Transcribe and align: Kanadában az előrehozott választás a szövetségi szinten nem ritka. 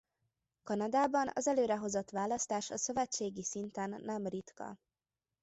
Kanadában 0.63 1.29
az 1.33 1.47
előrehozott 1.47 2.09
választás 2.09 2.69
a 2.71 2.77
szövetségi 2.77 3.43
szinten 3.43 4.01
nem 4.03 4.27
ritka. 4.27 4.77